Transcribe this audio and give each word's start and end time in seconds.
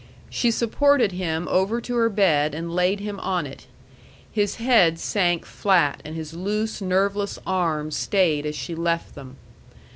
She 0.31 0.49
supported 0.49 1.11
him 1.11 1.47
over 1.47 1.79
to 1.79 1.93
her 1.93 2.09
bed 2.09 2.55
and 2.55 2.73
laid 2.73 3.01
him 3.01 3.19
on 3.19 3.45
it. 3.45 3.67
His 4.31 4.55
head 4.55 4.97
sank 4.97 5.45
flat, 5.45 6.01
and 6.03 6.15
his 6.15 6.33
loose, 6.33 6.81
nerveless 6.81 7.37
arms 7.45 7.97
stayed 7.97 8.47
as 8.47 8.55
she 8.55 8.73
left 8.73 9.13
them. 9.13 9.35